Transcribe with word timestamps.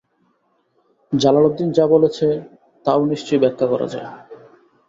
Jalaluddin 1.13 1.69
যা 1.71 1.85
বলেছে, 1.87 2.27
তাও 2.85 3.01
নিশ্চয়ই 3.05 3.41
ব্যাখ্যা 3.43 3.67
করা 3.67 3.87
যায়। 3.87 4.09